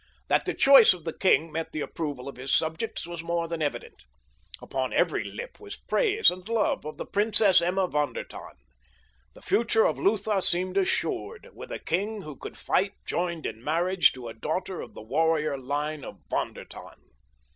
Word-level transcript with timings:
That 0.29 0.45
the 0.45 0.55
choice 0.55 0.93
of 0.93 1.03
the 1.03 1.13
king 1.15 1.51
met 1.51 1.73
the 1.73 1.81
approval 1.81 2.27
of 2.27 2.35
his 2.37 2.51
subjects 2.51 3.05
was 3.05 3.21
more 3.21 3.47
than 3.47 3.61
evident. 3.61 4.01
Upon 4.59 4.91
every 4.93 5.23
lip 5.23 5.59
was 5.59 5.77
praise 5.77 6.31
and 6.31 6.49
love 6.49 6.85
of 6.87 6.97
the 6.97 7.05
Princess 7.05 7.61
Emma 7.61 7.85
von 7.85 8.13
der 8.13 8.23
Tann. 8.23 8.55
The 9.35 9.43
future 9.43 9.85
of 9.85 9.99
Lutha 9.99 10.41
seemed 10.41 10.75
assured 10.77 11.49
with 11.53 11.71
a 11.71 11.77
king 11.77 12.23
who 12.23 12.35
could 12.35 12.57
fight 12.57 12.95
joined 13.05 13.45
in 13.45 13.63
marriage 13.63 14.11
to 14.13 14.27
a 14.27 14.33
daughter 14.33 14.81
of 14.81 14.95
the 14.95 15.03
warrior 15.03 15.55
line 15.55 16.03
of 16.03 16.17
Von 16.31 16.53
der 16.55 16.65
Tann. 16.65 16.99